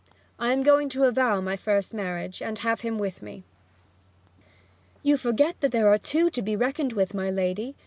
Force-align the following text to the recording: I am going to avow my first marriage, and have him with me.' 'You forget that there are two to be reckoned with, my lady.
I 0.39 0.51
am 0.51 0.63
going 0.63 0.89
to 0.97 1.03
avow 1.03 1.41
my 1.41 1.55
first 1.55 1.93
marriage, 1.93 2.41
and 2.41 2.57
have 2.65 2.81
him 2.81 2.97
with 2.97 3.21
me.' 3.21 3.43
'You 5.03 5.15
forget 5.15 5.61
that 5.61 5.71
there 5.71 5.89
are 5.89 5.99
two 5.99 6.31
to 6.31 6.41
be 6.41 6.55
reckoned 6.55 6.93
with, 6.93 7.13
my 7.13 7.29
lady. 7.29 7.75